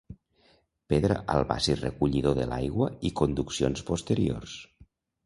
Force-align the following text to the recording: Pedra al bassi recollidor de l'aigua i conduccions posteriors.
Pedra 0.93 1.17
al 1.33 1.43
bassi 1.51 1.75
recollidor 1.81 2.37
de 2.39 2.47
l'aigua 2.53 2.87
i 3.11 3.13
conduccions 3.21 3.85
posteriors. 3.91 4.57